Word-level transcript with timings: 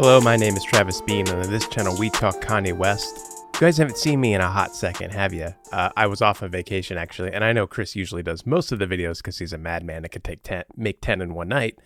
Hello, 0.00 0.20
my 0.20 0.36
name 0.36 0.56
is 0.56 0.62
Travis 0.62 1.00
Bean, 1.00 1.26
and 1.26 1.42
on 1.42 1.50
this 1.50 1.66
channel 1.66 1.98
we 1.98 2.08
talk 2.08 2.36
Kanye 2.36 2.72
West. 2.72 3.18
You 3.54 3.60
guys 3.62 3.78
haven't 3.78 3.96
seen 3.96 4.20
me 4.20 4.32
in 4.32 4.40
a 4.40 4.46
hot 4.46 4.72
second, 4.72 5.10
have 5.10 5.34
you? 5.34 5.52
Uh, 5.72 5.90
I 5.96 6.06
was 6.06 6.22
off 6.22 6.40
on 6.40 6.52
vacation 6.52 6.96
actually, 6.96 7.32
and 7.32 7.42
I 7.42 7.52
know 7.52 7.66
Chris 7.66 7.96
usually 7.96 8.22
does 8.22 8.46
most 8.46 8.70
of 8.70 8.78
the 8.78 8.86
videos 8.86 9.16
because 9.16 9.38
he's 9.38 9.52
a 9.52 9.58
madman 9.58 10.02
that 10.02 10.10
can 10.10 10.22
take 10.22 10.44
ten, 10.44 10.62
make 10.76 11.00
ten 11.00 11.20
in 11.20 11.34
one 11.34 11.48
night. 11.48 11.80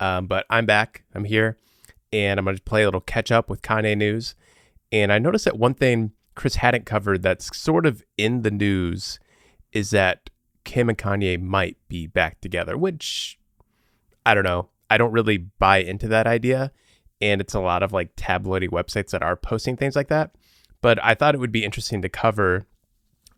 Um, 0.00 0.26
but 0.26 0.44
I'm 0.50 0.66
back. 0.66 1.04
I'm 1.14 1.22
here, 1.22 1.56
and 2.12 2.40
I'm 2.40 2.44
going 2.46 2.56
to 2.56 2.62
play 2.64 2.82
a 2.82 2.86
little 2.86 3.00
catch 3.00 3.30
up 3.30 3.48
with 3.48 3.62
Kanye 3.62 3.96
news. 3.96 4.34
And 4.90 5.12
I 5.12 5.20
noticed 5.20 5.44
that 5.44 5.56
one 5.56 5.74
thing 5.74 6.10
Chris 6.34 6.56
hadn't 6.56 6.84
covered 6.84 7.22
that's 7.22 7.56
sort 7.56 7.86
of 7.86 8.02
in 8.18 8.42
the 8.42 8.50
news 8.50 9.20
is 9.70 9.90
that 9.90 10.30
Kim 10.64 10.88
and 10.88 10.98
Kanye 10.98 11.40
might 11.40 11.76
be 11.86 12.08
back 12.08 12.40
together, 12.40 12.76
which 12.76 13.38
I 14.26 14.34
don't 14.34 14.42
know. 14.42 14.70
I 14.90 14.98
don't 14.98 15.12
really 15.12 15.38
buy 15.38 15.78
into 15.78 16.08
that 16.08 16.26
idea 16.26 16.72
and 17.22 17.40
it's 17.40 17.54
a 17.54 17.60
lot 17.60 17.84
of 17.84 17.92
like 17.92 18.14
tabloidy 18.16 18.68
websites 18.68 19.10
that 19.10 19.22
are 19.22 19.36
posting 19.36 19.76
things 19.76 19.96
like 19.96 20.08
that. 20.08 20.34
But 20.82 21.02
I 21.02 21.14
thought 21.14 21.34
it 21.36 21.38
would 21.38 21.52
be 21.52 21.64
interesting 21.64 22.02
to 22.02 22.08
cover 22.08 22.66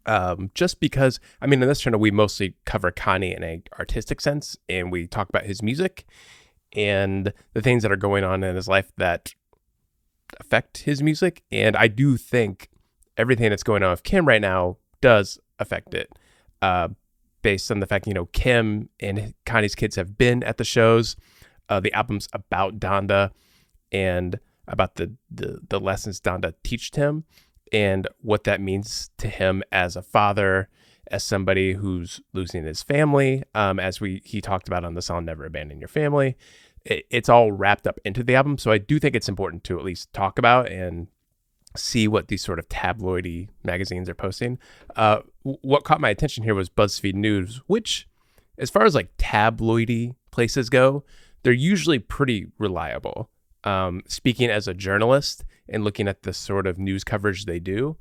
um, 0.06 0.50
just 0.54 0.80
because, 0.80 1.20
I 1.40 1.46
mean, 1.46 1.62
in 1.62 1.68
this 1.68 1.80
channel, 1.80 2.00
we 2.00 2.10
mostly 2.10 2.56
cover 2.64 2.90
Kanye 2.90 3.36
in 3.36 3.42
an 3.42 3.62
artistic 3.78 4.20
sense 4.20 4.56
and 4.68 4.90
we 4.90 5.06
talk 5.06 5.28
about 5.28 5.44
his 5.44 5.62
music 5.62 6.06
and 6.72 7.32
the 7.52 7.62
things 7.62 7.82
that 7.82 7.92
are 7.92 7.96
going 7.96 8.24
on 8.24 8.42
in 8.42 8.56
his 8.56 8.68
life 8.68 8.90
that 8.96 9.34
affect 10.40 10.78
his 10.78 11.02
music. 11.02 11.42
And 11.52 11.76
I 11.76 11.86
do 11.86 12.16
think 12.16 12.70
everything 13.16 13.50
that's 13.50 13.62
going 13.62 13.82
on 13.82 13.90
with 13.90 14.02
Kim 14.02 14.26
right 14.26 14.40
now 14.40 14.78
does 15.02 15.38
affect 15.58 15.94
it. 15.94 16.10
Uh, 16.62 16.88
based 17.42 17.70
on 17.70 17.80
the 17.80 17.86
fact, 17.86 18.06
you 18.06 18.14
know, 18.14 18.26
Kim 18.26 18.88
and 19.00 19.34
Kanye's 19.44 19.74
kids 19.74 19.96
have 19.96 20.16
been 20.16 20.42
at 20.42 20.56
the 20.56 20.64
shows. 20.64 21.16
Uh, 21.68 21.80
the 21.80 21.92
album's 21.92 22.28
about 22.32 22.80
Donda 22.80 23.30
and 23.92 24.38
about 24.66 24.96
the, 24.96 25.14
the, 25.30 25.60
the 25.68 25.80
lessons 25.80 26.20
Donda 26.20 26.54
teached 26.62 26.96
him 26.96 27.24
and 27.72 28.06
what 28.20 28.44
that 28.44 28.60
means 28.60 29.10
to 29.18 29.28
him 29.28 29.62
as 29.72 29.96
a 29.96 30.02
father, 30.02 30.68
as 31.10 31.24
somebody 31.24 31.74
who's 31.74 32.20
losing 32.32 32.64
his 32.64 32.82
family, 32.82 33.42
um, 33.54 33.80
as 33.80 34.00
we 34.00 34.22
he 34.24 34.40
talked 34.40 34.68
about 34.68 34.84
on 34.84 34.94
the 34.94 35.02
song 35.02 35.24
"Never 35.24 35.44
Abandon 35.44 35.80
Your 35.80 35.88
Family." 35.88 36.36
It, 36.84 37.06
it's 37.10 37.28
all 37.28 37.52
wrapped 37.52 37.86
up 37.86 37.98
into 38.04 38.22
the 38.22 38.36
album, 38.36 38.58
so 38.58 38.70
I 38.70 38.78
do 38.78 38.98
think 38.98 39.16
it's 39.16 39.28
important 39.28 39.64
to 39.64 39.78
at 39.78 39.84
least 39.84 40.12
talk 40.12 40.38
about 40.38 40.70
and 40.70 41.08
see 41.76 42.06
what 42.06 42.28
these 42.28 42.44
sort 42.44 42.60
of 42.60 42.68
tabloidy 42.68 43.48
magazines 43.64 44.08
are 44.08 44.14
posting. 44.14 44.58
Uh, 44.94 45.20
what 45.42 45.82
caught 45.82 46.00
my 46.00 46.10
attention 46.10 46.44
here 46.44 46.54
was 46.54 46.70
BuzzFeed 46.70 47.14
News, 47.14 47.60
which, 47.66 48.06
as 48.56 48.70
far 48.70 48.84
as 48.84 48.94
like 48.94 49.16
tabloidy 49.16 50.14
places 50.30 50.70
go, 50.70 51.04
they're 51.42 51.52
usually 51.52 51.98
pretty 51.98 52.46
reliable 52.58 53.30
um, 53.64 54.02
speaking 54.06 54.50
as 54.50 54.68
a 54.68 54.74
journalist 54.74 55.44
and 55.68 55.82
looking 55.84 56.06
at 56.06 56.22
the 56.22 56.32
sort 56.32 56.66
of 56.66 56.78
news 56.78 57.02
coverage 57.02 57.46
they 57.46 57.58
do, 57.58 57.96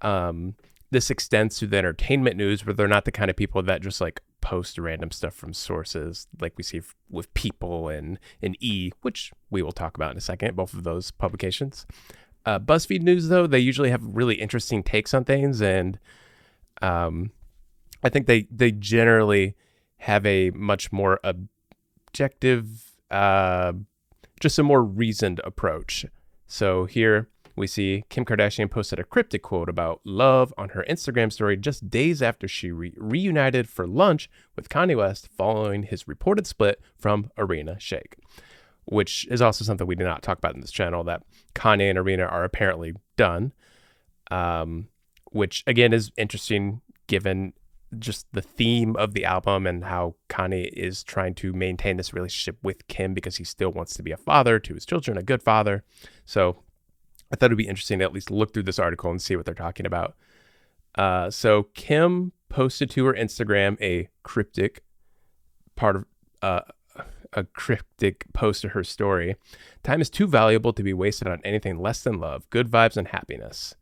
um, 0.00 0.54
this 0.90 1.10
extends 1.10 1.56
to 1.58 1.66
the 1.66 1.78
entertainment 1.78 2.36
news 2.36 2.66
where 2.66 2.74
they're 2.74 2.88
not 2.88 3.04
the 3.04 3.12
kind 3.12 3.30
of 3.30 3.36
people 3.36 3.62
that 3.62 3.80
just 3.80 4.00
like 4.00 4.20
post 4.42 4.76
random 4.76 5.10
stuff 5.10 5.34
from 5.34 5.54
sources 5.54 6.26
like 6.40 6.52
we 6.56 6.62
see 6.62 6.78
f- 6.78 6.94
with 7.08 7.32
People 7.32 7.88
and, 7.88 8.18
and 8.42 8.56
E, 8.60 8.90
which 9.00 9.32
we 9.50 9.62
will 9.62 9.72
talk 9.72 9.96
about 9.96 10.10
in 10.10 10.18
a 10.18 10.20
second, 10.20 10.54
both 10.54 10.74
of 10.74 10.82
those 10.82 11.10
publications. 11.10 11.86
Uh, 12.44 12.58
BuzzFeed 12.58 13.02
News, 13.02 13.28
though, 13.28 13.46
they 13.46 13.60
usually 13.60 13.90
have 13.90 14.02
really 14.04 14.34
interesting 14.34 14.82
takes 14.82 15.14
on 15.14 15.24
things, 15.24 15.62
and 15.62 15.98
um, 16.82 17.30
I 18.02 18.08
think 18.08 18.26
they 18.26 18.48
they 18.50 18.72
generally 18.72 19.54
have 19.98 20.26
a 20.26 20.50
much 20.50 20.90
more 20.90 21.20
objective 21.22 22.96
uh, 23.10 23.72
just 24.42 24.58
a 24.58 24.62
more 24.62 24.82
reasoned 24.82 25.40
approach. 25.44 26.04
So 26.46 26.84
here 26.84 27.28
we 27.54 27.68
see 27.68 28.04
Kim 28.08 28.24
Kardashian 28.24 28.70
posted 28.70 28.98
a 28.98 29.04
cryptic 29.04 29.42
quote 29.42 29.68
about 29.68 30.00
love 30.04 30.52
on 30.58 30.70
her 30.70 30.84
Instagram 30.90 31.32
story 31.32 31.56
just 31.56 31.88
days 31.88 32.20
after 32.20 32.48
she 32.48 32.72
re- 32.72 32.94
reunited 32.96 33.68
for 33.68 33.86
lunch 33.86 34.28
with 34.56 34.68
Kanye 34.68 34.96
West 34.96 35.28
following 35.28 35.84
his 35.84 36.08
reported 36.08 36.46
split 36.46 36.80
from 36.98 37.30
Irina 37.38 37.76
Shayk, 37.76 38.14
which 38.84 39.28
is 39.30 39.40
also 39.40 39.64
something 39.64 39.86
we 39.86 39.94
did 39.94 40.04
not 40.04 40.22
talk 40.22 40.38
about 40.38 40.54
in 40.54 40.60
this 40.60 40.72
channel 40.72 41.04
that 41.04 41.22
Kanye 41.54 41.88
and 41.88 41.98
Irina 41.98 42.24
are 42.24 42.42
apparently 42.42 42.94
done. 43.16 43.52
Um, 44.30 44.88
which 45.30 45.62
again 45.66 45.92
is 45.92 46.10
interesting 46.16 46.80
given 47.06 47.52
just 47.98 48.26
the 48.32 48.42
theme 48.42 48.96
of 48.96 49.12
the 49.12 49.24
album 49.24 49.66
and 49.66 49.84
how 49.84 50.14
Kanye 50.28 50.72
is 50.72 51.02
trying 51.02 51.34
to 51.36 51.52
maintain 51.52 51.96
this 51.96 52.12
relationship 52.12 52.58
with 52.62 52.86
Kim 52.88 53.14
because 53.14 53.36
he 53.36 53.44
still 53.44 53.70
wants 53.70 53.94
to 53.94 54.02
be 54.02 54.12
a 54.12 54.16
father 54.16 54.58
to 54.58 54.74
his 54.74 54.86
children, 54.86 55.18
a 55.18 55.22
good 55.22 55.42
father. 55.42 55.84
So 56.24 56.62
I 57.30 57.36
thought 57.36 57.46
it'd 57.46 57.58
be 57.58 57.68
interesting 57.68 57.98
to 57.98 58.04
at 58.04 58.12
least 58.12 58.30
look 58.30 58.52
through 58.52 58.64
this 58.64 58.78
article 58.78 59.10
and 59.10 59.20
see 59.20 59.36
what 59.36 59.44
they're 59.44 59.54
talking 59.54 59.86
about. 59.86 60.16
Uh, 60.94 61.30
so 61.30 61.64
Kim 61.74 62.32
posted 62.48 62.90
to 62.90 63.06
her 63.06 63.14
Instagram 63.14 63.80
a 63.80 64.08
cryptic 64.22 64.82
part 65.74 65.96
of 65.96 66.04
uh, 66.42 66.60
a 67.32 67.44
cryptic 67.44 68.26
post 68.32 68.62
to 68.62 68.68
her 68.70 68.84
story. 68.84 69.36
Time 69.82 70.00
is 70.00 70.10
too 70.10 70.26
valuable 70.26 70.72
to 70.72 70.82
be 70.82 70.92
wasted 70.92 71.28
on 71.28 71.40
anything 71.44 71.80
less 71.80 72.02
than 72.02 72.18
love, 72.18 72.48
good 72.50 72.70
vibes, 72.70 72.96
and 72.96 73.08
happiness. 73.08 73.74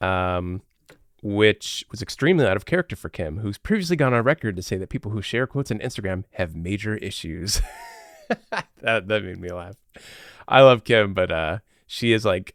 Um, 0.00 0.62
which 1.24 1.86
was 1.90 2.02
extremely 2.02 2.46
out 2.46 2.54
of 2.54 2.66
character 2.66 2.94
for 2.94 3.08
Kim, 3.08 3.38
who's 3.38 3.56
previously 3.56 3.96
gone 3.96 4.12
on 4.12 4.22
record 4.22 4.56
to 4.56 4.62
say 4.62 4.76
that 4.76 4.90
people 4.90 5.10
who 5.10 5.22
share 5.22 5.46
quotes 5.46 5.70
on 5.70 5.78
Instagram 5.78 6.24
have 6.32 6.54
major 6.54 6.96
issues. 6.98 7.62
that, 8.82 9.08
that 9.08 9.24
made 9.24 9.40
me 9.40 9.50
laugh. 9.50 9.76
I 10.46 10.60
love 10.60 10.84
Kim, 10.84 11.14
but 11.14 11.32
uh, 11.32 11.58
she 11.86 12.12
is 12.12 12.26
like 12.26 12.54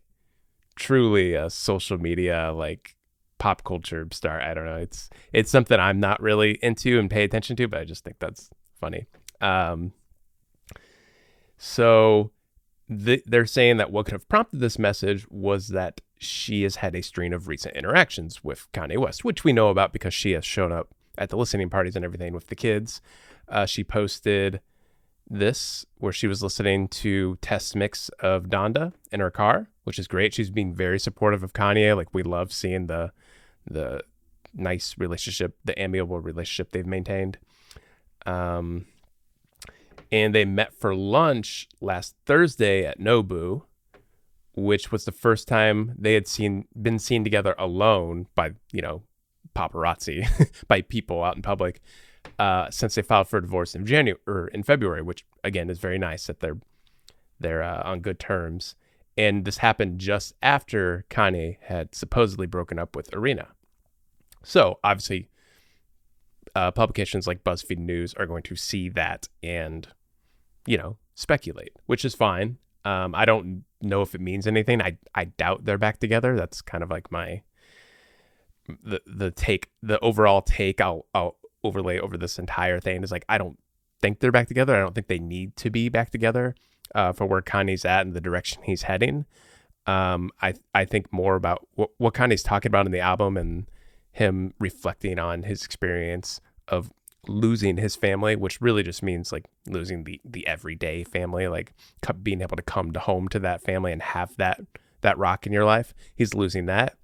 truly 0.75 1.33
a 1.33 1.49
social 1.49 1.97
media 1.97 2.53
like 2.55 2.95
pop 3.39 3.63
culture 3.63 4.07
star. 4.11 4.39
I 4.39 4.53
don't 4.53 4.65
know. 4.65 4.77
It's 4.77 5.09
it's 5.33 5.49
something 5.49 5.79
I'm 5.79 5.99
not 5.99 6.21
really 6.21 6.59
into 6.61 6.99
and 6.99 7.09
pay 7.09 7.23
attention 7.23 7.55
to, 7.55 7.67
but 7.67 7.79
I 7.79 7.85
just 7.85 8.03
think 8.03 8.17
that's 8.19 8.51
funny. 8.79 9.07
Um, 9.41 9.93
so 11.57 12.29
the, 12.89 13.21
they're 13.25 13.45
saying 13.45 13.77
that 13.77 13.91
what 13.91 14.05
could 14.05 14.13
have 14.13 14.27
prompted 14.27 14.59
this 14.59 14.79
message 14.79 15.27
was 15.29 15.69
that 15.69 16.01
she 16.17 16.63
has 16.63 16.77
had 16.77 16.95
a 16.95 17.03
string 17.03 17.33
of 17.33 17.47
recent 17.47 17.75
interactions 17.75 18.43
with 18.43 18.67
Kanye 18.73 18.97
West, 18.97 19.23
which 19.23 19.43
we 19.43 19.53
know 19.53 19.69
about 19.69 19.93
because 19.93 20.13
she 20.13 20.31
has 20.31 20.43
shown 20.43 20.71
up 20.71 20.89
at 21.17 21.29
the 21.29 21.37
listening 21.37 21.69
parties 21.69 21.95
and 21.95 22.03
everything 22.03 22.33
with 22.33 22.47
the 22.47 22.55
kids. 22.55 22.99
Uh, 23.47 23.65
she 23.65 23.83
posted 23.83 24.59
this 25.29 25.85
where 25.97 26.11
she 26.11 26.25
was 26.25 26.41
listening 26.41 26.87
to 26.87 27.37
test 27.41 27.75
mix 27.75 28.09
of 28.19 28.45
Donda 28.45 28.93
in 29.11 29.19
her 29.19 29.29
car, 29.29 29.67
which 29.83 29.99
is 29.99 30.07
great. 30.07 30.33
She's 30.33 30.49
being 30.49 30.73
very 30.73 30.99
supportive 30.99 31.43
of 31.43 31.53
Kanye. 31.53 31.95
Like 31.95 32.13
we 32.13 32.23
love 32.23 32.51
seeing 32.51 32.87
the 32.87 33.11
the 33.69 34.01
nice 34.53 34.95
relationship, 34.97 35.55
the 35.63 35.79
amiable 35.79 36.19
relationship 36.19 36.71
they've 36.71 36.85
maintained. 36.85 37.37
Um, 38.25 38.87
and 40.11 40.33
they 40.33 40.45
met 40.45 40.73
for 40.73 40.95
lunch 40.95 41.67
last 41.81 42.15
Thursday 42.25 42.85
at 42.85 42.99
Nobu, 42.99 43.63
which 44.55 44.91
was 44.91 45.05
the 45.05 45.11
first 45.11 45.47
time 45.47 45.93
they 45.97 46.13
had 46.13 46.27
seen 46.27 46.65
been 46.79 46.99
seen 46.99 47.23
together 47.23 47.55
alone 47.57 48.27
by 48.35 48.51
you 48.71 48.81
know 48.81 49.03
paparazzi 49.55 50.27
by 50.67 50.81
people 50.81 51.23
out 51.23 51.35
in 51.35 51.41
public 51.41 51.81
uh, 52.37 52.69
since 52.69 52.95
they 52.95 53.01
filed 53.01 53.27
for 53.27 53.41
divorce 53.41 53.75
in 53.75 53.85
January 53.85 54.19
or 54.27 54.47
in 54.47 54.63
February, 54.63 55.01
which 55.01 55.25
again 55.43 55.69
is 55.69 55.79
very 55.79 55.97
nice 55.97 56.27
that 56.27 56.39
they're 56.39 56.59
they're 57.39 57.63
uh, 57.63 57.81
on 57.83 58.01
good 58.01 58.19
terms. 58.19 58.75
And 59.17 59.43
this 59.43 59.57
happened 59.57 59.99
just 59.99 60.33
after 60.41 61.05
Kanye 61.09 61.57
had 61.61 61.93
supposedly 61.93 62.47
broken 62.47 62.79
up 62.79 62.95
with 62.95 63.13
Irina. 63.13 63.49
So 64.43 64.79
obviously, 64.83 65.29
uh, 66.55 66.71
publications 66.71 67.27
like 67.27 67.43
BuzzFeed 67.43 67.79
News 67.79 68.13
are 68.13 68.25
going 68.25 68.43
to 68.43 68.55
see 68.55 68.87
that 68.89 69.27
and, 69.43 69.87
you 70.69 70.77
know, 70.77 70.97
speculate, 71.15 71.73
which 71.87 72.05
is 72.05 72.13
fine. 72.13 72.59
Um, 72.85 73.15
I 73.15 73.25
don't 73.25 73.63
know 73.81 74.03
if 74.03 74.13
it 74.13 74.21
means 74.21 74.45
anything. 74.45 74.83
I 74.83 74.99
I 75.15 75.25
doubt 75.25 75.65
they're 75.65 75.79
back 75.79 75.99
together. 75.99 76.35
That's 76.35 76.61
kind 76.61 76.83
of 76.83 76.91
like 76.91 77.11
my 77.11 77.41
the 78.83 79.01
the 79.07 79.31
take 79.31 79.69
the 79.81 79.99
overall 79.99 80.43
take 80.43 80.79
I'll 80.79 81.07
I'll 81.15 81.37
overlay 81.63 81.97
over 81.97 82.17
this 82.17 82.37
entire 82.37 82.79
thing 82.79 83.03
is 83.03 83.11
like 83.11 83.25
I 83.27 83.39
don't 83.39 83.57
think 83.99 84.19
they're 84.19 84.31
back 84.31 84.47
together. 84.47 84.75
I 84.75 84.79
don't 84.79 84.93
think 84.93 85.07
they 85.07 85.17
need 85.17 85.55
to 85.57 85.71
be 85.71 85.89
back 85.89 86.11
together 86.11 86.53
uh, 86.93 87.13
for 87.13 87.25
where 87.25 87.41
Kanye's 87.41 87.83
at 87.83 88.05
and 88.05 88.13
the 88.13 88.21
direction 88.21 88.61
he's 88.63 88.83
heading. 88.83 89.25
Um, 89.87 90.29
I 90.39 90.53
I 90.75 90.85
think 90.85 91.11
more 91.11 91.35
about 91.35 91.67
what 91.73 91.89
what 91.97 92.13
Kanye's 92.13 92.43
talking 92.43 92.69
about 92.69 92.85
in 92.85 92.91
the 92.91 92.99
album 92.99 93.37
and 93.37 93.65
him 94.11 94.53
reflecting 94.59 95.17
on 95.17 95.43
his 95.43 95.65
experience 95.65 96.41
of 96.67 96.91
losing 97.27 97.77
his 97.77 97.95
family, 97.95 98.35
which 98.35 98.61
really 98.61 98.83
just 98.83 99.03
means 99.03 99.31
like 99.31 99.45
losing 99.67 100.03
the 100.03 100.21
the 100.23 100.47
everyday 100.47 101.03
family, 101.03 101.47
like 101.47 101.73
being 102.23 102.41
able 102.41 102.55
to 102.55 102.63
come 102.63 102.91
to 102.91 102.99
home 102.99 103.27
to 103.29 103.39
that 103.39 103.61
family 103.61 103.91
and 103.91 104.01
have 104.01 104.35
that 104.37 104.61
that 105.01 105.17
rock 105.17 105.45
in 105.45 105.53
your 105.53 105.65
life. 105.65 105.93
He's 106.15 106.33
losing 106.33 106.65
that, 106.67 106.97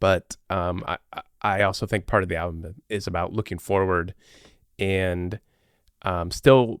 but 0.00 0.36
um, 0.50 0.84
I 0.86 0.98
I 1.42 1.62
also 1.62 1.86
think 1.86 2.06
part 2.06 2.22
of 2.22 2.28
the 2.28 2.36
album 2.36 2.74
is 2.88 3.06
about 3.06 3.32
looking 3.32 3.58
forward 3.58 4.14
and 4.78 5.40
um, 6.02 6.30
still 6.30 6.80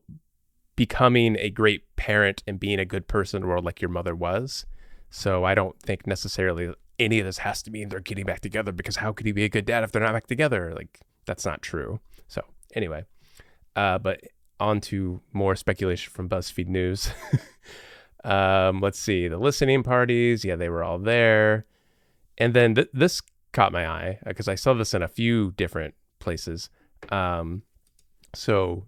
becoming 0.76 1.36
a 1.38 1.50
great 1.50 1.96
parent 1.96 2.42
and 2.46 2.60
being 2.60 2.78
a 2.78 2.84
good 2.84 3.08
person 3.08 3.38
in 3.38 3.42
the 3.42 3.48
world 3.48 3.64
like 3.64 3.80
your 3.80 3.90
mother 3.90 4.14
was. 4.14 4.66
So 5.10 5.44
I 5.44 5.54
don't 5.54 5.80
think 5.80 6.06
necessarily 6.06 6.74
any 6.98 7.20
of 7.20 7.26
this 7.26 7.38
has 7.38 7.62
to 7.62 7.70
mean 7.70 7.88
they're 7.88 8.00
getting 8.00 8.26
back 8.26 8.40
together 8.40 8.72
because 8.72 8.96
how 8.96 9.12
could 9.12 9.26
he 9.26 9.32
be 9.32 9.44
a 9.44 9.48
good 9.48 9.64
dad 9.64 9.84
if 9.84 9.92
they're 9.92 10.02
not 10.02 10.12
back 10.12 10.26
together? 10.26 10.72
Like 10.74 11.00
that's 11.26 11.46
not 11.46 11.62
true. 11.62 12.00
So 12.28 12.42
anyway, 12.74 13.04
uh, 13.74 13.98
but 13.98 14.20
on 14.58 14.80
to 14.80 15.20
more 15.32 15.54
speculation 15.56 16.12
from 16.12 16.28
BuzzFeed 16.28 16.68
News. 16.68 17.10
um, 18.24 18.80
let's 18.80 18.98
see 18.98 19.28
the 19.28 19.38
listening 19.38 19.82
parties. 19.82 20.44
Yeah, 20.44 20.56
they 20.56 20.68
were 20.68 20.82
all 20.82 20.98
there, 20.98 21.66
and 22.38 22.54
then 22.54 22.74
th- 22.74 22.88
this 22.92 23.20
caught 23.52 23.72
my 23.72 23.86
eye 23.86 24.18
because 24.26 24.48
uh, 24.48 24.52
I 24.52 24.54
saw 24.54 24.74
this 24.74 24.94
in 24.94 25.02
a 25.02 25.08
few 25.08 25.52
different 25.52 25.94
places. 26.18 26.70
Um, 27.10 27.62
so 28.34 28.86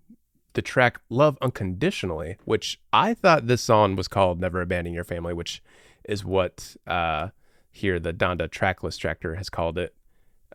the 0.55 0.63
track 0.63 1.01
Love 1.09 1.39
Unconditionally, 1.41 2.37
which 2.45 2.81
I 2.93 3.15
thought 3.15 3.47
this 3.47 3.63
song 3.63 3.97
was 3.97 4.09
called 4.09 4.41
Never 4.41 4.61
Abandon 4.61 4.93
Your 4.93 5.05
Family, 5.05 5.33
which 5.33 5.63
is 6.05 6.25
what 6.25 6.77
uh, 6.87 7.29
here 7.71 8.01
the 8.01 8.13
Donda 8.13 8.49
tracklist 8.49 8.99
tractor 8.99 9.37
has 9.37 9.49
called 9.49 9.79
it. 9.79 9.95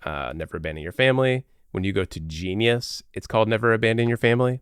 Uh, 0.04 0.34
Never 0.36 0.58
Abandon 0.58 0.84
Your 0.84 0.92
Family. 0.92 1.46
When 1.74 1.84
you 1.84 1.92
go 1.92 2.06
to 2.06 2.20
Genius, 2.20 3.02
it's 3.16 3.26
called 3.26 3.48
Never 3.48 3.74
Abandon 3.74 4.08
Your 4.08 4.18
Family. 4.18 4.62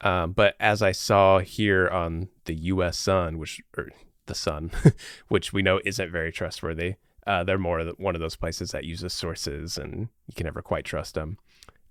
Um, 0.00 0.32
but 0.32 0.56
as 0.58 0.80
I 0.80 0.92
saw 0.92 1.40
here 1.40 1.88
on 1.88 2.28
the 2.46 2.54
U.S. 2.54 2.96
Sun, 2.96 3.36
which 3.36 3.60
or 3.76 3.90
the 4.24 4.34
Sun, 4.34 4.70
which 5.28 5.52
we 5.52 5.60
know 5.60 5.78
isn't 5.84 6.10
very 6.10 6.32
trustworthy, 6.32 6.94
uh, 7.26 7.44
they're 7.44 7.58
more 7.58 7.84
one 7.98 8.14
of 8.14 8.22
those 8.22 8.34
places 8.34 8.70
that 8.70 8.84
uses 8.84 9.12
sources, 9.12 9.76
and 9.76 10.08
you 10.26 10.34
can 10.34 10.46
never 10.46 10.62
quite 10.62 10.86
trust 10.86 11.14
them. 11.14 11.36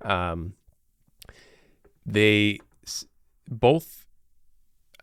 Um, 0.01 0.54
they 2.04 2.59
both 3.48 4.07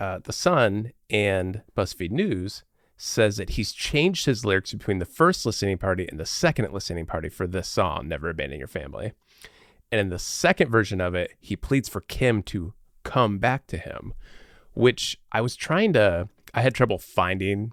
uh, 0.01 0.19
the 0.25 0.33
Sun 0.33 0.91
and 1.09 1.63
BuzzFeed 1.77 2.11
News 2.11 2.65
says 2.97 3.37
that 3.37 3.51
he's 3.51 3.73
changed 3.73 4.27
his 4.27 4.45
lyrics 4.45 4.73
between 4.73 4.99
the 4.99 5.05
first 5.05 5.47
listening 5.47 5.79
party 5.79 6.09
and 6.09 6.19
the 6.19 6.27
second 6.27 6.73
listening 6.73 7.07
party 7.07 7.29
for 7.29 7.47
this 7.47 7.69
song, 7.69 8.09
Never 8.09 8.31
Abandon 8.31 8.59
Your 8.59 8.67
Family. 8.67 9.13
And 9.91 10.01
in 10.01 10.09
the 10.09 10.19
second 10.19 10.71
version 10.71 11.01
of 11.01 11.15
it, 11.15 11.35
he 11.41 11.57
pleads 11.57 11.89
for 11.89 12.01
Kim 12.01 12.43
to 12.45 12.75
come 13.05 13.39
back 13.39 13.67
to 13.69 13.77
him, 13.77 14.15
which 14.73 15.19
I 15.31 15.41
was 15.41 15.57
trying 15.57 15.93
to, 15.93 16.29
I 16.53 16.63
had 16.63 16.75
trouble 16.75 16.99
finding 16.99 17.73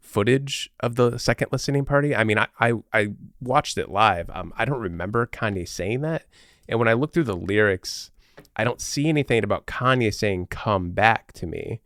footage 0.00 0.70
of 0.78 0.94
the 0.94 1.18
second 1.18 1.48
listening 1.50 1.84
party. 1.84 2.14
I 2.14 2.22
mean, 2.22 2.38
I, 2.38 2.46
I, 2.60 2.72
I 2.92 3.08
watched 3.40 3.76
it 3.78 3.90
live. 3.90 4.30
Um, 4.30 4.52
I 4.56 4.64
don't 4.64 4.80
remember 4.80 5.26
Kanye 5.26 5.66
saying 5.66 6.02
that. 6.02 6.26
And 6.68 6.78
when 6.78 6.88
I 6.88 6.92
look 6.92 7.12
through 7.12 7.24
the 7.24 7.36
lyrics, 7.36 8.10
I 8.56 8.64
don't 8.64 8.80
see 8.80 9.08
anything 9.08 9.42
about 9.42 9.66
Kanye 9.66 10.14
saying 10.14 10.46
"come 10.46 10.90
back 10.90 11.32
to 11.34 11.46
me." 11.46 11.80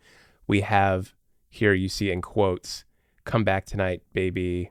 We 0.47 0.61
have 0.61 1.15
here 1.49 1.73
you 1.73 1.89
see 1.89 2.11
in 2.11 2.21
quotes, 2.21 2.85
"come 3.25 3.45
back 3.45 3.65
tonight, 3.65 4.03
baby." 4.13 4.71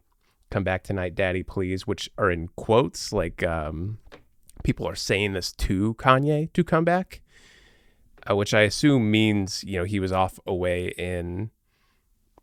Come 0.49 0.63
back 0.63 0.81
tonight, 0.83 1.13
daddy, 1.13 1.43
please, 1.43 1.85
which 1.85 2.09
are 2.17 2.31
in 2.31 2.47
quotes. 2.55 3.11
Like 3.11 3.43
um, 3.43 3.97
people 4.63 4.87
are 4.87 4.95
saying 4.95 5.33
this 5.33 5.51
to 5.53 5.93
Kanye 5.95 6.51
to 6.53 6.63
come 6.63 6.85
back, 6.85 7.21
uh, 8.29 8.35
which 8.35 8.53
I 8.53 8.61
assume 8.61 9.09
means 9.11 9.63
you 9.63 9.77
know 9.79 9.85
he 9.85 9.99
was 9.99 10.11
off 10.11 10.39
away 10.45 10.89
in 10.97 11.51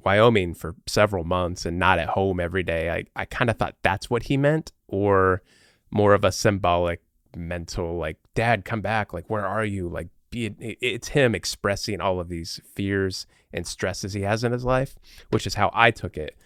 Wyoming 0.05 0.55
for 0.55 0.75
several 0.87 1.25
months 1.25 1.65
and 1.65 1.79
not 1.79 1.99
at 1.99 2.11
home 2.11 2.41
every 2.41 2.63
day. 2.63 2.91
I, 2.91 3.05
I 3.17 3.25
kind 3.25 3.51
of 3.51 3.57
thought 3.57 3.77
that's 3.83 4.11
what 4.11 4.25
he 4.25 4.37
meant, 4.37 4.73
or 4.89 5.43
more 5.91 6.15
of 6.15 6.25
a 6.25 6.33
symbolic 6.33 7.01
mental 7.37 7.97
like 7.97 8.19
dad 8.35 8.65
come 8.65 8.81
back. 8.81 9.13
Like 9.13 9.29
where 9.29 9.47
are 9.47 9.65
you? 9.65 9.89
Like 9.89 10.09
it's 10.37 11.09
him 11.09 11.35
expressing 11.35 12.01
all 12.01 12.21
of 12.21 12.29
these 12.29 12.61
fears 12.75 13.27
and 13.53 13.67
stresses 13.67 14.13
he 14.15 14.23
has 14.23 14.43
in 14.43 14.53
his 14.53 14.65
life 14.65 14.97
which 15.31 15.47
is 15.47 15.55
how 15.55 15.71
i 15.73 15.91
took 15.91 16.17
it 16.17 16.37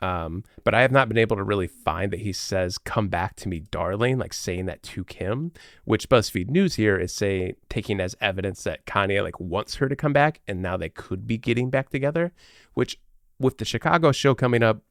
um, 0.00 0.44
but 0.64 0.74
i 0.74 0.82
have 0.82 0.92
not 0.92 1.08
been 1.08 1.18
able 1.18 1.36
to 1.36 1.42
really 1.42 1.66
find 1.66 2.12
that 2.12 2.20
he 2.20 2.32
says 2.32 2.78
come 2.78 3.08
back 3.08 3.34
to 3.36 3.48
me 3.48 3.60
darling 3.70 4.18
like 4.18 4.32
saying 4.32 4.66
that 4.66 4.82
to 4.82 5.04
kim 5.04 5.52
which 5.84 6.08
buzzfeed 6.08 6.48
news 6.48 6.74
here 6.74 6.98
is 6.98 7.12
saying 7.12 7.54
taking 7.68 8.00
as 8.00 8.14
evidence 8.20 8.64
that 8.64 8.84
kanye 8.86 9.22
like 9.22 9.38
wants 9.40 9.76
her 9.76 9.88
to 9.88 9.96
come 9.96 10.12
back 10.12 10.40
and 10.46 10.60
now 10.60 10.76
they 10.76 10.88
could 10.88 11.26
be 11.26 11.38
getting 11.38 11.70
back 11.70 11.90
together 11.90 12.32
which 12.74 12.98
with 13.38 13.58
the 13.58 13.64
chicago 13.64 14.12
show 14.12 14.34
coming 14.34 14.62
up 14.62 14.82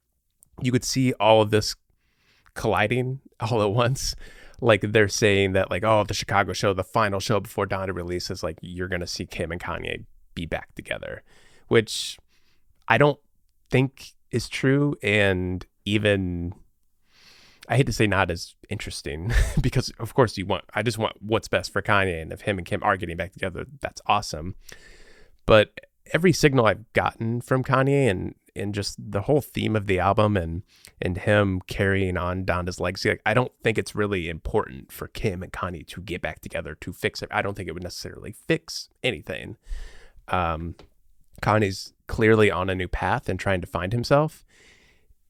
you 0.62 0.72
could 0.72 0.84
see 0.84 1.13
all 1.13 1.42
of 1.42 1.52
this 1.52 1.75
colliding 2.54 3.19
all 3.40 3.62
at 3.62 3.72
once. 3.72 4.16
Like 4.62 4.81
they're 4.81 5.10
saying 5.10 5.52
that 5.54 5.69
like 5.69 5.84
oh 5.84 6.06
the 6.06 6.13
Chicago 6.13 6.54
show 6.54 6.74
the 6.74 6.84
final 6.84 7.19
show 7.19 7.40
before 7.40 7.68
Donda 7.68 7.94
releases 7.94 8.42
like 8.42 8.57
you're 8.62 8.88
gonna 8.88 9.06
see 9.06 9.25
Kim 9.25 9.52
and 9.52 9.62
Kanye 9.62 10.06
be 10.34 10.46
back 10.46 10.74
together, 10.75 11.24
which 11.68 12.18
I 12.88 12.98
don't 12.98 13.19
think 13.69 14.13
is 14.31 14.50
true 14.50 14.95
and 15.04 15.66
even 15.86 16.54
I 17.68 17.77
hate 17.77 17.88
to 17.88 17.94
say 17.94 18.07
not 18.07 18.30
as 18.30 18.56
interesting 18.69 19.31
because 19.62 19.92
of 20.00 20.13
course 20.13 20.38
you 20.38 20.45
want 20.45 20.66
I 20.74 20.81
just 20.81 20.98
want 20.98 21.22
what's 21.22 21.48
best 21.48 21.72
for 21.72 21.81
Kanye 21.81 22.22
and 22.22 22.31
if 22.31 22.42
him 22.42 22.57
and 22.57 22.66
Kim 22.66 22.83
are 22.83 22.98
getting 22.98 23.18
back 23.18 23.33
together 23.33 23.66
that's 23.81 24.01
awesome. 24.06 24.56
But 25.45 25.80
every 26.13 26.33
signal 26.33 26.66
I've 26.66 26.92
gotten 26.94 27.42
from 27.42 27.63
Kanye 27.63 28.10
and 28.10 28.36
and 28.56 28.74
just 28.74 28.95
the 28.98 29.22
whole 29.22 29.42
theme 29.42 29.75
of 29.75 29.86
the 29.86 30.00
album 30.00 30.38
and 30.38 30.63
and 31.01 31.18
him 31.18 31.62
carrying 31.68 32.18
on 32.18 32.45
Donda's 32.45 32.80
legacy. 32.80 33.10
Like, 33.10 33.21
I 33.25 33.33
don't 33.33 33.51
think 33.63 33.78
it's 33.78 33.95
really 33.95 34.30
important 34.30 34.92
for 34.92 35.07
Kim 35.07 35.44
and 35.44 35.51
Kanye 35.51 35.86
to 35.88 36.01
get 36.01 36.21
back 36.21 36.42
together 36.42 36.75
to 36.75 36.94
fix 36.94 37.21
it. 37.21 37.30
I 37.31 37.42
don't 37.42 37.56
think 37.56 37.68
it 37.68 37.73
would 37.73 37.83
necessarily 37.83 38.31
fix 38.31 38.90
anything. 39.04 39.57
Um, 40.30 40.76
Kanye's 41.42 41.94
clearly 42.07 42.52
on 42.52 42.69
a 42.69 42.76
new 42.76 42.88
path 42.88 43.30
and 43.30 43.40
trying 43.40 43.62
to 43.62 43.68
find 43.68 43.94
himself, 43.94 44.45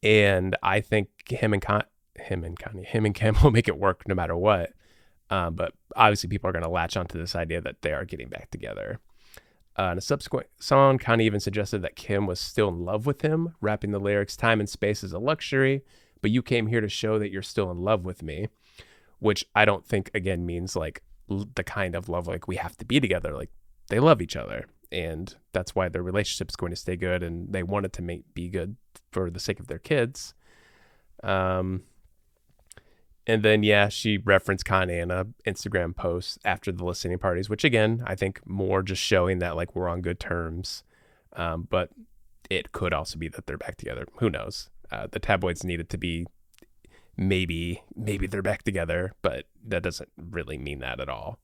and 0.03 0.55
I 0.61 0.81
think 0.81 1.09
him 1.29 1.53
and 1.53 1.61
Con- 1.61 1.83
him 2.15 2.43
and 2.43 2.57
him 2.85 3.05
and 3.05 3.15
Kim 3.15 3.35
will 3.43 3.51
make 3.51 3.67
it 3.67 3.77
work 3.77 4.07
no 4.07 4.15
matter 4.15 4.35
what. 4.35 4.73
Um, 5.29 5.55
but 5.55 5.73
obviously, 5.95 6.29
people 6.29 6.49
are 6.49 6.53
going 6.53 6.63
to 6.63 6.69
latch 6.69 6.95
onto 6.95 7.17
this 7.17 7.35
idea 7.35 7.61
that 7.61 7.81
they 7.81 7.93
are 7.93 8.05
getting 8.05 8.29
back 8.29 8.51
together. 8.51 8.99
Uh, 9.77 9.91
in 9.91 9.97
a 9.97 10.01
subsequent 10.01 10.47
song, 10.59 10.97
Kanye 10.97 11.23
even 11.23 11.39
suggested 11.39 11.81
that 11.81 11.95
Kim 11.95 12.25
was 12.25 12.39
still 12.39 12.69
in 12.69 12.85
love 12.85 13.05
with 13.05 13.21
him, 13.21 13.55
rapping 13.59 13.91
the 13.91 13.99
lyrics, 13.99 14.37
Time 14.37 14.59
and 14.59 14.69
space 14.69 15.03
is 15.03 15.11
a 15.11 15.19
luxury, 15.19 15.83
but 16.21 16.31
you 16.31 16.41
came 16.41 16.67
here 16.67 16.79
to 16.79 16.87
show 16.87 17.19
that 17.19 17.31
you're 17.31 17.41
still 17.41 17.69
in 17.71 17.81
love 17.81 18.05
with 18.05 18.23
me, 18.23 18.47
which 19.19 19.43
I 19.53 19.65
don't 19.65 19.85
think, 19.85 20.11
again, 20.13 20.45
means 20.45 20.75
like 20.75 21.03
the 21.27 21.63
kind 21.63 21.95
of 21.95 22.07
love 22.07 22.27
like 22.27 22.47
we 22.47 22.55
have 22.55 22.77
to 22.77 22.85
be 22.85 22.99
together. 22.99 23.33
Like 23.33 23.49
they 23.89 23.99
love 23.99 24.21
each 24.21 24.35
other, 24.35 24.65
and 24.95 25.35
that's 25.51 25.75
why 25.75 25.89
their 25.89 26.01
relationship 26.01 26.49
is 26.49 26.55
going 26.55 26.71
to 26.71 26.77
stay 26.77 26.95
good, 26.95 27.21
and 27.21 27.51
they 27.51 27.63
wanted 27.63 27.91
to 27.93 28.01
make 28.01 28.33
be 28.33 28.47
good 28.47 28.77
for 29.11 29.29
the 29.29 29.41
sake 29.41 29.59
of 29.59 29.67
their 29.67 29.77
kids. 29.77 30.33
Um, 31.21 31.83
and 33.27 33.43
then 33.43 33.61
yeah, 33.61 33.89
she 33.89 34.17
referenced 34.17 34.65
Kanye 34.65 35.01
in 35.01 35.11
a 35.11 35.25
Instagram 35.45 35.95
post 35.95 36.39
after 36.45 36.71
the 36.71 36.85
listening 36.85 37.19
parties, 37.19 37.49
which 37.49 37.65
again 37.65 38.03
I 38.07 38.15
think 38.15 38.39
more 38.45 38.81
just 38.81 39.01
showing 39.01 39.39
that 39.39 39.57
like 39.57 39.75
we're 39.75 39.89
on 39.89 40.01
good 40.01 40.19
terms. 40.19 40.83
Um, 41.33 41.67
but 41.69 41.89
it 42.49 42.71
could 42.71 42.93
also 42.93 43.19
be 43.19 43.27
that 43.27 43.47
they're 43.47 43.57
back 43.57 43.75
together. 43.75 44.05
Who 44.19 44.29
knows? 44.29 44.69
Uh, 44.89 45.07
the 45.11 45.19
tabloids 45.19 45.65
needed 45.65 45.89
to 45.89 45.97
be 45.97 46.25
maybe 47.17 47.83
maybe 47.95 48.27
they're 48.27 48.41
back 48.41 48.63
together, 48.63 49.13
but 49.21 49.45
that 49.67 49.83
doesn't 49.83 50.09
really 50.17 50.57
mean 50.57 50.79
that 50.79 51.01
at 51.01 51.09
all. 51.09 51.39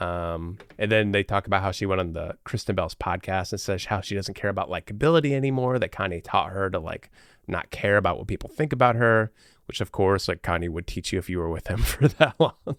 Um, 0.00 0.58
and 0.78 0.90
then 0.90 1.12
they 1.12 1.22
talk 1.22 1.46
about 1.46 1.62
how 1.62 1.70
she 1.70 1.86
went 1.86 2.00
on 2.00 2.12
the 2.12 2.36
Kristen 2.44 2.74
Bell's 2.74 2.94
podcast 2.94 3.52
and 3.52 3.60
says 3.60 3.84
how 3.84 4.00
she 4.00 4.14
doesn't 4.14 4.34
care 4.34 4.50
about 4.50 4.68
likability 4.68 5.32
anymore. 5.32 5.78
That 5.78 5.92
Kanye 5.92 6.22
taught 6.22 6.50
her 6.50 6.68
to 6.70 6.78
like 6.78 7.10
not 7.46 7.70
care 7.70 7.96
about 7.96 8.18
what 8.18 8.26
people 8.26 8.50
think 8.50 8.72
about 8.72 8.96
her, 8.96 9.32
which 9.66 9.80
of 9.80 9.92
course 9.92 10.28
like 10.28 10.42
Kanye 10.42 10.68
would 10.68 10.86
teach 10.86 11.12
you 11.12 11.18
if 11.18 11.30
you 11.30 11.38
were 11.38 11.50
with 11.50 11.68
him 11.68 11.78
for 11.82 12.08
that 12.08 12.34
long. 12.38 12.76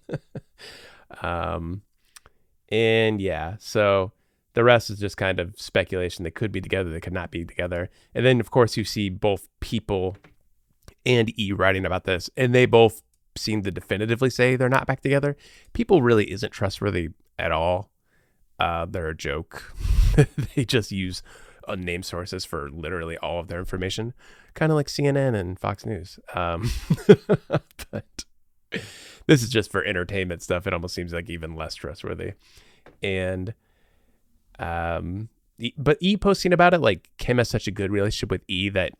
um, 1.22 1.82
and 2.70 3.22
yeah, 3.22 3.56
so 3.60 4.12
the 4.54 4.64
rest 4.64 4.90
is 4.90 5.00
just 5.00 5.18
kind 5.18 5.40
of 5.40 5.56
speculation. 5.58 6.24
They 6.24 6.32
could 6.32 6.52
be 6.52 6.62
together, 6.62 6.90
they 6.90 7.02
could 7.02 7.14
not 7.14 7.32
be 7.32 7.46
together. 7.46 7.90
And 8.14 8.26
then 8.26 8.40
of 8.40 8.52
course 8.52 8.76
you 8.76 8.84
see 8.84 9.10
both 9.10 9.48
people 9.60 10.18
and 11.06 11.38
E 11.40 11.52
writing 11.52 11.86
about 11.86 12.04
this, 12.04 12.30
and 12.36 12.54
they 12.54 12.66
both 12.66 13.04
seem 13.38 13.64
to 13.64 13.72
definitively 13.72 14.30
say 14.30 14.56
they're 14.56 14.70
not 14.70 14.88
back 14.88 15.02
together. 15.02 15.36
People 15.74 16.02
really 16.02 16.32
isn't 16.32 16.52
trustworthy 16.52 17.10
at 17.38 17.52
all. 17.52 17.90
Uh, 18.60 18.86
they're 18.86 19.10
a 19.10 19.16
joke. 19.16 19.74
they 20.56 20.66
just 20.66 20.92
use 20.92 21.22
unnamed 21.68 22.06
sources 22.06 22.46
for 22.46 22.70
literally 22.70 23.18
all 23.18 23.40
of 23.40 23.48
their 23.48 23.60
information, 23.60 24.14
kind 24.54 24.72
of 24.72 24.76
like 24.76 24.88
CNN 24.88 25.36
and 25.36 25.60
Fox 25.60 25.86
News. 25.86 26.20
Um, 26.34 26.72
but 27.92 28.26
this 29.28 29.44
is 29.44 29.50
just 29.50 29.72
for 29.72 29.84
entertainment 29.84 30.42
stuff. 30.42 30.68
It 30.68 30.74
almost 30.74 30.96
seems 30.96 31.14
like 31.14 31.30
even 31.30 31.56
less 31.56 31.76
trustworthy. 31.76 32.34
And 33.02 33.54
um, 34.60 35.30
but 35.78 35.98
E 36.00 36.18
posting 36.18 36.54
about 36.54 36.74
it, 36.74 36.80
like 36.80 37.10
Kim 37.18 37.38
has 37.38 37.50
such 37.50 37.68
a 37.68 37.72
good 37.72 37.92
relationship 37.92 38.32
with 38.32 38.44
E 38.48 38.70
that 38.70 38.92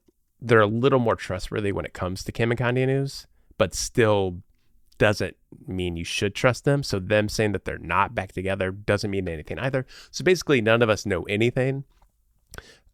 they're 0.42 0.62
a 0.62 0.68
little 0.68 1.00
more 1.00 1.16
trustworthy 1.16 1.72
when 1.72 1.86
it 1.86 1.94
comes 1.94 2.24
to 2.24 2.32
Kim 2.32 2.52
and 2.52 2.60
Kanye 2.60 2.86
news, 2.86 3.28
but 3.58 3.74
still 3.74 4.42
doesn't 4.98 5.36
mean 5.68 5.98
you 5.98 6.04
should 6.04 6.36
trust 6.36 6.64
them. 6.64 6.84
So 6.84 7.00
them 7.00 7.30
saying 7.30 7.52
that 7.52 7.66
they're 7.66 7.78
not 7.78 8.16
back 8.16 8.32
together 8.32 8.72
doesn't 8.72 9.12
mean 9.12 9.28
anything 9.28 9.60
either. 9.60 9.86
So 10.12 10.24
basically, 10.24 10.62
none 10.62 10.82
of 10.82 10.90
us 10.90 11.06
know 11.06 11.24
anything. 11.24 11.84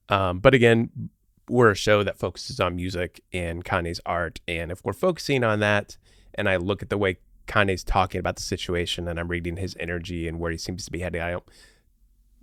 Um, 0.10 0.39
but 0.39 0.53
again, 0.53 1.10
we're 1.50 1.72
a 1.72 1.75
show 1.75 2.03
that 2.03 2.18
focuses 2.18 2.60
on 2.60 2.75
music 2.75 3.22
and 3.34 3.63
Kanye's 3.63 4.01
art, 4.06 4.39
and 4.48 4.72
if 4.72 4.84
we're 4.84 4.94
focusing 4.94 5.44
on 5.44 5.60
that, 5.60 5.98
and 6.34 6.48
I 6.48 6.56
look 6.58 6.82
at 6.82 6.89
the 6.89 6.98
way 6.98 7.18
Kanye's 7.48 7.84
talking 7.84 8.20
about 8.20 8.38
the 8.38 8.41
situation, 8.41 9.08
and 9.08 9.20
I'm 9.20 9.27
reading 9.27 9.58
his 9.58 9.75
energy 9.80 10.27
and 10.27 10.39
where 10.39 10.51
he 10.51 10.58
seems 10.58 10.86
to 10.86 10.91
be 10.91 11.00
heading, 11.00 11.22
I 11.22 11.32
don't. 11.32 11.44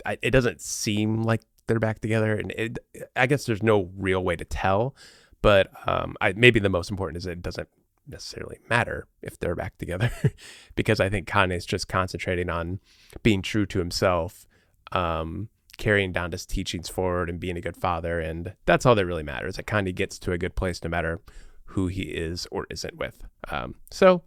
I, 0.07 0.19
it 0.23 0.31
doesn't 0.31 0.61
seem 0.61 1.23
like 1.23 1.43
they're 1.67 1.79
back 1.79 2.01
together, 2.01 2.35
and 2.35 2.53
it, 2.53 2.79
I 3.17 3.27
guess 3.27 3.45
there's 3.45 3.63
no 3.63 3.91
real 3.97 4.23
way 4.23 4.37
to 4.37 4.45
tell. 4.45 4.95
But 5.43 5.71
um, 5.89 6.17
I, 6.21 6.33
maybe 6.37 6.61
the 6.61 6.69
most 6.69 6.91
important 6.91 7.17
is 7.17 7.27
it 7.27 7.43
doesn't 7.43 7.69
necessarily 8.09 8.59
matter 8.69 9.07
if 9.23 9.39
they're 9.39 9.55
back 9.55 9.77
together, 9.79 10.11
because 10.75 11.01
I 11.01 11.09
think 11.09 11.29
Kanye's 11.29 11.67
just 11.67 11.89
concentrating 11.89 12.49
on 12.49 12.81
being 13.23 13.43
true 13.43 13.67
to 13.67 13.79
himself, 13.79 14.47
um, 14.93 15.49
carrying 15.77 16.13
down 16.13 16.33
his 16.33 16.47
teachings 16.47 16.89
forward, 16.89 17.29
and 17.29 17.39
being 17.39 17.57
a 17.57 17.61
good 17.61 17.77
father, 17.77 18.21
and 18.21 18.55
that's 18.67 18.87
all 18.87 18.95
that 18.95 19.07
really 19.07 19.23
matters. 19.23 19.57
That 19.57 19.67
Kanye 19.67 19.95
gets 19.95 20.19
to 20.21 20.33
a 20.33 20.39
good 20.39 20.57
place 20.57 20.83
no 20.83 20.91
matter 20.91 21.21
who 21.67 21.89
he 21.89 22.03
is 22.03 22.47
or 22.51 22.67
isn't 22.71 22.97
with. 22.97 23.23
Um, 23.51 23.75
so 23.91 24.23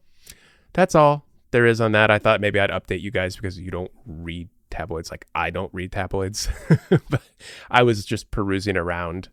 that's 0.73 0.95
all 0.95 1.25
there 1.51 1.65
is 1.65 1.81
on 1.81 1.91
that. 1.93 2.09
I 2.09 2.19
thought 2.19 2.41
maybe 2.41 2.59
I'd 2.59 2.69
update 2.69 3.01
you 3.01 3.11
guys 3.11 3.35
because 3.35 3.59
you 3.59 3.71
don't 3.71 3.91
read 4.05 4.50
tabloids 4.69 5.11
like 5.11 5.25
I 5.35 5.50
don't 5.50 5.73
read 5.73 5.91
tabloids, 5.91 6.50
but 7.09 7.21
I 7.69 7.83
was 7.83 8.05
just 8.05 8.31
perusing 8.31 8.77
around 8.77 9.29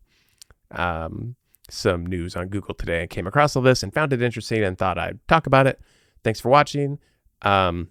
um, 0.71 1.37
some 1.71 2.07
news 2.07 2.37
on 2.37 2.49
Google 2.49 2.75
today 2.75 3.01
and 3.01 3.11
came 3.11 3.27
across 3.27 3.55
all 3.57 3.63
this 3.63 3.83
and 3.83 3.93
found 3.93 4.13
it 4.13 4.23
interesting 4.23 4.63
and 4.63 4.77
thought 4.77 4.99
I'd 4.99 5.19
talk 5.29 5.47
about 5.47 5.67
it. 5.67 5.81
Thanks 6.25 6.41
for 6.41 6.49
watching. 6.49 6.99
Um, 7.43 7.89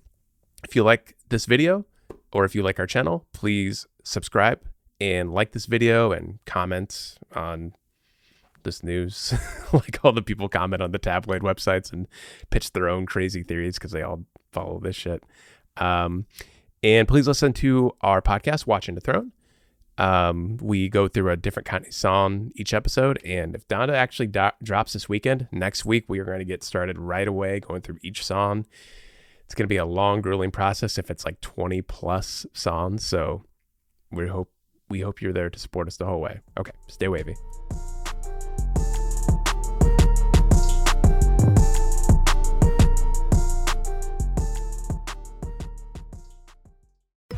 if 0.63 0.75
you 0.75 0.83
like 0.83 1.15
this 1.29 1.45
video 1.45 1.85
or 2.31 2.45
if 2.45 2.55
you 2.55 2.63
like 2.63 2.79
our 2.79 2.87
channel, 2.87 3.27
please 3.33 3.87
subscribe 4.03 4.61
and 4.99 5.33
like 5.33 5.51
this 5.51 5.65
video 5.65 6.11
and 6.11 6.39
comment 6.45 7.17
on 7.35 7.73
this 8.63 8.83
news. 8.83 9.33
like 9.73 9.99
all 10.03 10.11
the 10.11 10.21
people 10.21 10.49
comment 10.49 10.81
on 10.81 10.91
the 10.91 10.97
tabloid 10.97 11.41
websites 11.41 11.93
and 11.93 12.07
pitch 12.49 12.71
their 12.71 12.89
own 12.89 13.05
crazy 13.05 13.43
theories 13.43 13.75
because 13.75 13.91
they 13.91 14.01
all 14.01 14.23
follow 14.51 14.79
this 14.79 14.95
shit. 14.95 15.23
Um, 15.77 16.25
and 16.83 17.07
please 17.07 17.27
listen 17.27 17.53
to 17.53 17.95
our 18.01 18.21
podcast, 18.21 18.67
Watching 18.67 18.95
the 18.95 19.01
Throne. 19.01 19.31
Um, 19.97 20.57
we 20.61 20.89
go 20.89 21.07
through 21.07 21.31
a 21.31 21.37
different 21.37 21.65
kind 21.65 21.85
of 21.85 21.93
song 21.93 22.51
each 22.55 22.73
episode. 22.73 23.19
And 23.25 23.55
if 23.55 23.67
Donda 23.67 23.93
actually 23.93 24.27
do- 24.27 24.51
drops 24.61 24.93
this 24.93 25.09
weekend, 25.09 25.47
next 25.51 25.85
week 25.85 26.05
we 26.07 26.19
are 26.19 26.25
going 26.25 26.39
to 26.39 26.45
get 26.45 26.63
started 26.63 26.99
right 26.99 27.27
away 27.27 27.59
going 27.59 27.81
through 27.81 27.97
each 28.03 28.23
song. 28.23 28.65
It's 29.45 29.55
going 29.55 29.65
to 29.65 29.69
be 29.69 29.77
a 29.77 29.85
long, 29.85 30.21
grueling 30.21 30.51
process 30.51 30.97
if 30.97 31.09
it's 31.09 31.25
like 31.25 31.41
20 31.41 31.81
plus 31.81 32.45
songs. 32.53 33.05
So 33.05 33.45
we 34.11 34.27
hope 34.27 34.51
we 34.89 35.01
hope 35.01 35.21
you're 35.21 35.33
there 35.33 35.49
to 35.49 35.59
support 35.59 35.87
us 35.87 35.97
the 35.97 36.05
whole 36.05 36.21
way. 36.21 36.41
Okay, 36.57 36.71
stay 36.87 37.07
wavy. 37.07 37.35